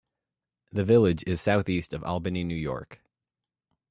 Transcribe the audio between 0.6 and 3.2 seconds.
The village is southeast of Albany, New York.